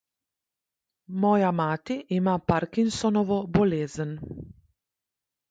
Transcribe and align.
Moja 1.25 1.51
mati 1.59 1.97
ima 2.21 2.33
Parkinsonovo 2.53 3.39
bolezen. 3.59 4.19